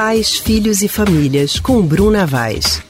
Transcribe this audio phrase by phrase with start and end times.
[0.00, 2.80] Pais, Filhos e Famílias, com Bruna Vaz.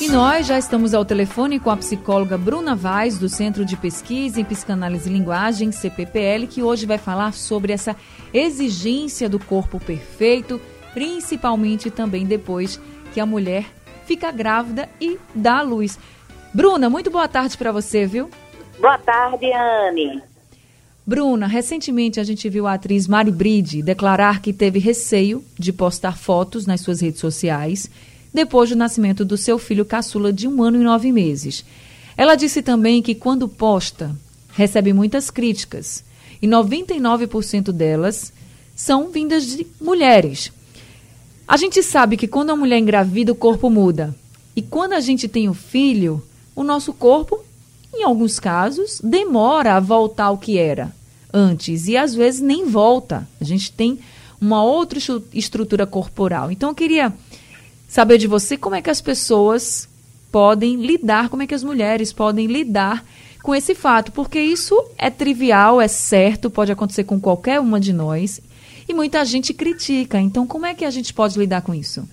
[0.00, 4.40] E nós já estamos ao telefone com a psicóloga Bruna Vaz, do Centro de Pesquisa
[4.40, 7.94] em Psicanálise e Linguagem, CPPL, que hoje vai falar sobre essa
[8.34, 10.60] exigência do corpo perfeito,
[10.92, 12.80] principalmente também depois
[13.14, 13.66] que a mulher
[14.04, 15.96] fica grávida e dá à luz.
[16.52, 18.28] Bruna, muito boa tarde para você, viu?
[18.80, 20.20] Boa tarde, Anne.
[21.06, 26.18] Bruna, recentemente a gente viu a atriz Mari Bride declarar que teve receio de postar
[26.18, 27.88] fotos nas suas redes sociais
[28.34, 31.64] depois do nascimento do seu filho caçula de um ano e nove meses.
[32.16, 34.16] Ela disse também que quando posta,
[34.52, 36.02] recebe muitas críticas
[36.42, 38.32] e 99% delas
[38.74, 40.50] são vindas de mulheres.
[41.46, 44.12] A gente sabe que quando a mulher engravida, o corpo muda.
[44.56, 46.20] E quando a gente tem o filho,
[46.54, 47.44] o nosso corpo,
[47.96, 50.92] em alguns casos, demora a voltar ao que era
[51.32, 53.28] antes e às vezes nem volta.
[53.40, 53.98] A gente tem
[54.40, 54.98] uma outra
[55.32, 56.50] estrutura corporal.
[56.50, 57.12] Então eu queria
[57.88, 59.88] saber de você como é que as pessoas
[60.30, 63.04] podem lidar, como é que as mulheres podem lidar
[63.42, 67.92] com esse fato, porque isso é trivial, é certo, pode acontecer com qualquer uma de
[67.92, 68.40] nós
[68.88, 70.18] e muita gente critica.
[70.18, 72.08] Então, como é que a gente pode lidar com isso?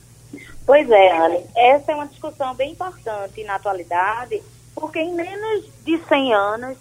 [0.65, 4.41] Pois é, Anne, essa é uma discussão bem importante na atualidade,
[4.83, 6.77] porque em menos de 100 anos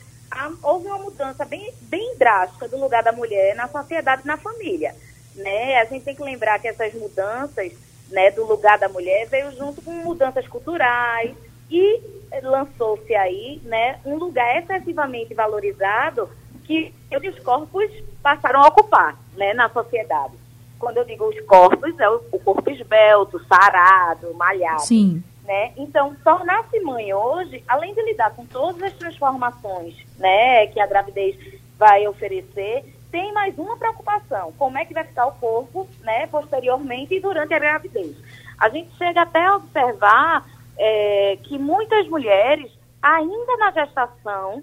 [0.61, 4.93] houve uma mudança bem, bem drástica do lugar da mulher na sociedade e na família.
[5.37, 5.77] Né?
[5.77, 7.73] A gente tem que lembrar que essas mudanças
[8.11, 11.33] né, do lugar da mulher veio junto com mudanças culturais
[11.71, 12.01] e
[12.43, 16.29] lançou-se aí né, um lugar excessivamente valorizado
[16.65, 17.89] que os corpos
[18.21, 20.35] passaram a ocupar né, na sociedade.
[20.77, 24.81] Quando eu digo os corpos, é o, corpo esbelto, sarado, malhado.
[24.81, 25.23] Sim.
[25.45, 25.73] Né?
[25.77, 31.37] Então, tornar-se mãe hoje, além de lidar com todas as transformações né, que a gravidez
[31.77, 37.15] vai oferecer, tem mais uma preocupação: como é que vai ficar o corpo né, posteriormente
[37.15, 38.17] e durante a gravidez.
[38.59, 40.47] A gente chega até a observar
[40.79, 42.71] é, que muitas mulheres,
[43.03, 44.63] ainda na gestação,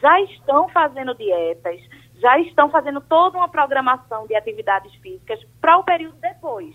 [0.00, 1.80] já estão fazendo dietas,
[2.20, 6.74] já estão fazendo toda uma programação de atividades físicas para o período depois.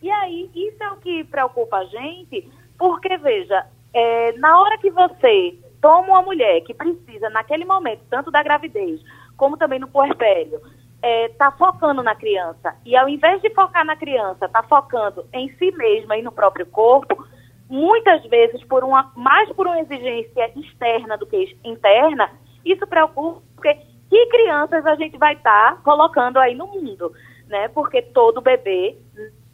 [0.00, 4.90] E aí, isso é o que preocupa a gente, porque, veja, é, na hora que
[4.90, 9.00] você toma uma mulher que precisa, naquele momento, tanto da gravidez,
[9.36, 10.60] como também no puerpério,
[11.02, 15.50] está é, focando na criança, e ao invés de focar na criança, está focando em
[15.56, 17.26] si mesma e no próprio corpo,
[17.68, 22.30] muitas vezes, por uma, mais por uma exigência externa do que interna,
[22.64, 23.74] isso preocupa, porque
[24.08, 27.12] que crianças a gente vai estar tá colocando aí no mundo,
[27.48, 27.68] né?
[27.68, 28.96] Porque todo bebê,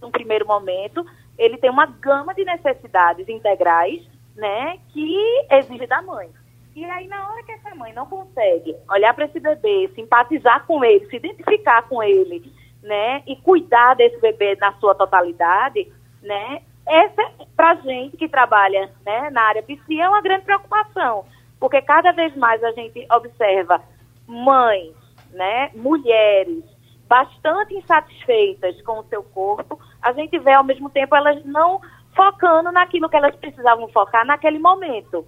[0.00, 1.04] no primeiro momento,
[1.40, 4.06] ele tem uma gama de necessidades integrais,
[4.36, 5.18] né, que
[5.50, 6.28] exige da mãe.
[6.76, 10.84] E aí, na hora que essa mãe não consegue olhar para esse bebê, simpatizar com
[10.84, 12.52] ele, se identificar com ele,
[12.82, 15.90] né, e cuidar desse bebê na sua totalidade,
[16.22, 17.22] né, essa,
[17.56, 21.24] para gente que trabalha né, na área psi, é uma grande preocupação,
[21.58, 23.82] porque cada vez mais a gente observa
[24.26, 24.94] mães,
[25.32, 26.64] né, mulheres,
[27.10, 31.80] bastante insatisfeitas com o seu corpo, a gente vê ao mesmo tempo elas não
[32.14, 35.26] focando naquilo que elas precisavam focar naquele momento.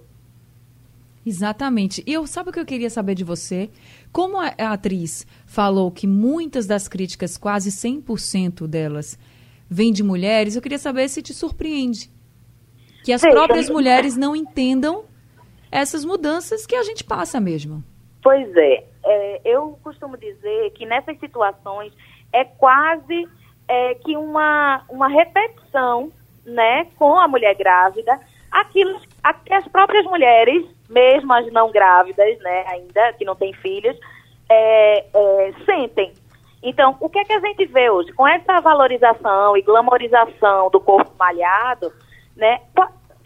[1.25, 2.01] Exatamente.
[2.07, 3.69] E eu sabe o que eu queria saber de você?
[4.13, 9.19] Como a, a atriz falou que muitas das críticas, quase 100% delas,
[9.69, 12.09] vêm de mulheres, eu queria saber se te surpreende.
[13.03, 15.03] Que as Sim, próprias mulheres não entendam
[15.69, 17.83] essas mudanças que a gente passa mesmo.
[18.23, 21.93] Pois é é, eu costumo dizer que nessas situações
[22.31, 23.27] é quase
[23.67, 26.11] é, que uma, uma repetição
[26.45, 28.19] né, com a mulher grávida,
[28.51, 28.99] aquilo
[29.45, 33.97] que as próprias mulheres, mesmo as não grávidas, né, ainda, que não têm filhos,
[34.49, 36.13] é, é, sentem.
[36.61, 38.11] Então, o que é que a gente vê hoje?
[38.13, 41.91] Com essa valorização e glamorização do corpo malhado,
[42.35, 42.61] né,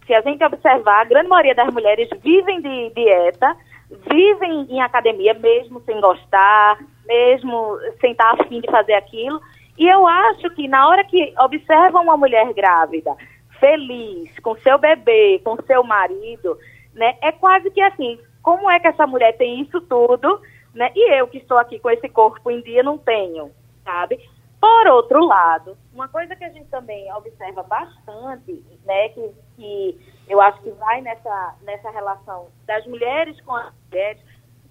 [0.06, 3.56] se a gente observar, a grande maioria das mulheres vivem de dieta,
[3.90, 9.42] vivem em academia mesmo sem gostar, mesmo sem estar afim de fazer aquilo.
[9.78, 13.16] E eu acho que na hora que observam uma mulher grávida,
[13.60, 16.58] feliz, com seu bebê, com seu marido,
[16.94, 20.42] né, é quase que assim, como é que essa mulher tem isso tudo,
[20.74, 20.92] né?
[20.96, 23.52] E eu que estou aqui com esse corpo em dia não tenho,
[23.84, 24.20] sabe?
[24.60, 30.42] Por outro lado, uma coisa que a gente também observa bastante, né, que, que eu
[30.42, 34.22] acho que vai nessa, nessa relação das mulheres com as mulheres,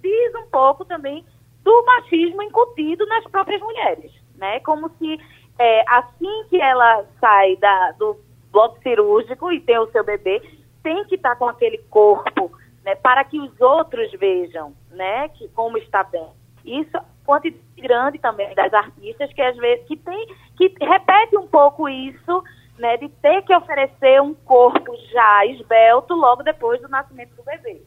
[0.02, 1.24] diz um pouco também
[1.62, 4.60] do machismo incutido nas próprias mulheres, né?
[4.60, 5.18] Como se
[5.58, 8.16] é, assim que ela sai da, do
[8.52, 10.40] bloco cirúrgico e tem o seu bebê,
[10.82, 12.52] tem que estar com aquele corpo,
[12.84, 12.94] né?
[12.94, 15.28] Para que os outros vejam, né?
[15.30, 16.28] Que como está bem.
[16.64, 20.26] Isso quantidade grande também das artistas que às vezes que tem
[20.56, 22.42] que repete um pouco isso,
[22.78, 27.82] né, de ter que oferecer um corpo já esbelto logo depois do nascimento do bebê.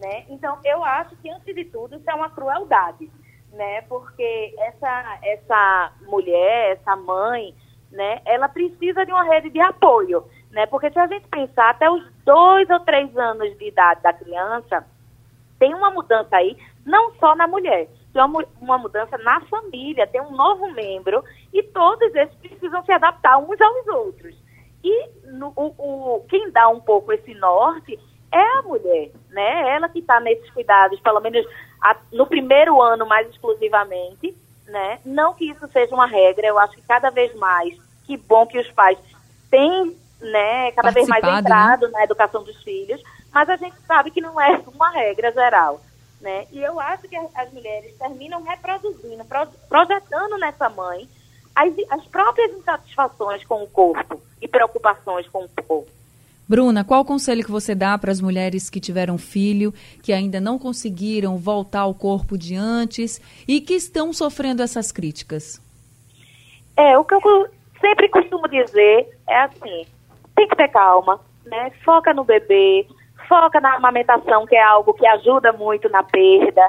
[0.00, 0.24] Né?
[0.30, 3.10] Então, eu acho que, antes de tudo, isso é uma crueldade,
[3.52, 3.82] né?
[3.82, 7.54] Porque essa, essa mulher, essa mãe,
[7.92, 10.64] né, ela precisa de uma rede de apoio, né?
[10.66, 14.86] Porque se a gente pensar até os dois ou três anos de idade da criança,
[15.58, 16.56] tem uma mudança aí,
[16.86, 21.62] não só na mulher, tem uma, uma mudança na família, tem um novo membro e
[21.62, 24.34] todos esses precisam se adaptar uns aos outros.
[24.82, 27.98] E no, o, o, quem dá um pouco esse norte
[28.32, 29.74] é a mulher, né?
[29.74, 31.44] Ela que está nesses cuidados, pelo menos
[31.82, 34.36] a, no primeiro ano mais exclusivamente,
[34.66, 35.00] né?
[35.04, 38.58] Não que isso seja uma regra, eu acho que cada vez mais, que bom que
[38.58, 38.98] os pais
[39.50, 41.92] têm, né, cada vez mais entrado né?
[41.94, 43.02] na educação dos filhos,
[43.32, 45.80] mas a gente sabe que não é uma regra geral.
[46.20, 46.46] Né?
[46.52, 49.24] E eu acho que as mulheres terminam reproduzindo,
[49.68, 51.08] projetando nessa mãe
[51.54, 55.90] as, as próprias insatisfações com o corpo e preocupações com o corpo.
[56.46, 59.72] Bruna, qual o conselho que você dá para as mulheres que tiveram filho,
[60.02, 65.62] que ainda não conseguiram voltar ao corpo de antes e que estão sofrendo essas críticas?
[66.76, 67.48] É, o que eu
[67.80, 69.86] sempre costumo dizer é assim,
[70.34, 71.70] tem que ter calma, né?
[71.84, 72.84] Foca no bebê,
[73.28, 76.62] foca na amamentação, que é algo que ajuda muito na perda.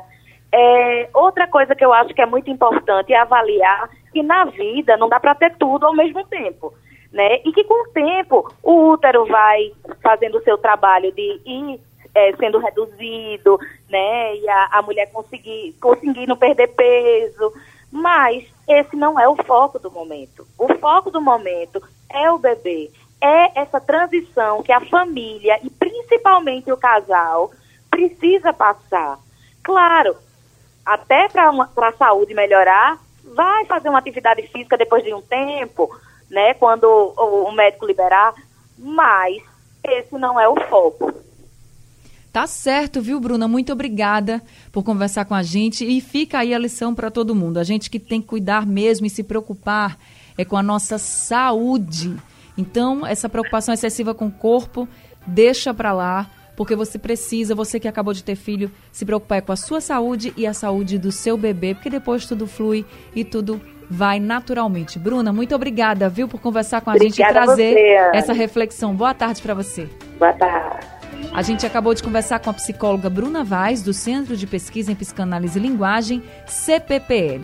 [0.51, 4.98] É, outra coisa que eu acho que é muito importante é avaliar que na vida
[4.98, 6.74] não dá para ter tudo ao mesmo tempo.
[7.12, 7.42] Né?
[7.45, 9.71] E que com o tempo o útero vai
[10.01, 11.80] fazendo o seu trabalho de ir
[12.15, 13.59] é, sendo reduzido,
[13.89, 14.36] né?
[14.36, 17.54] E a, a mulher conseguir, conseguir perder peso.
[17.92, 20.47] Mas esse não é o foco do momento.
[20.57, 22.89] O foco do momento é o bebê,
[23.21, 25.69] é essa transição que a família e
[26.11, 27.51] principalmente o casal
[27.89, 29.17] precisa passar.
[29.63, 30.15] Claro,
[30.85, 35.89] até para a saúde melhorar, vai fazer uma atividade física depois de um tempo,
[36.29, 38.33] né, quando o, o médico liberar,
[38.77, 39.41] mas
[39.83, 41.13] esse não é o foco.
[42.33, 43.47] Tá certo, viu, Bruna?
[43.47, 44.41] Muito obrigada
[44.71, 47.57] por conversar com a gente e fica aí a lição para todo mundo.
[47.57, 49.97] A gente que tem que cuidar mesmo e se preocupar
[50.37, 52.15] é com a nossa saúde.
[52.57, 54.87] Então, essa preocupação excessiva com o corpo,
[55.25, 59.51] deixa para lá, porque você precisa, você que acabou de ter filho, se preocupar com
[59.51, 62.85] a sua saúde e a saúde do seu bebê, porque depois tudo flui
[63.15, 64.97] e tudo vai naturalmente.
[65.00, 68.95] Bruna, muito obrigada, viu, por conversar com a obrigada gente e trazer você, essa reflexão.
[68.95, 69.89] Boa tarde para você.
[70.18, 70.88] Boa tarde.
[71.33, 74.95] A gente acabou de conversar com a psicóloga Bruna Vaz, do Centro de Pesquisa em
[74.95, 77.39] Psicanálise e Linguagem, CPPL.